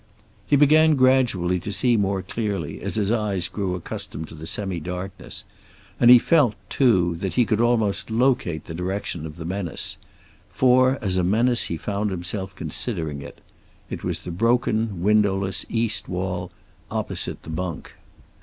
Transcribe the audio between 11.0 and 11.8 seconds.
as a menace he